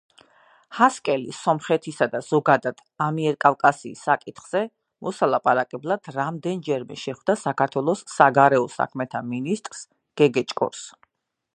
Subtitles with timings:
[0.75, 4.63] ჰასკელი სომხეთისა, და ზოგადად, ამიერკავკასიის საკითხზე
[5.09, 9.85] მოსალაპარაკებლად რამდენჯერმე შეხვდა საქართველოს საგარეო საქმეთა მინისტრ
[10.23, 10.87] გეგეჭკორს.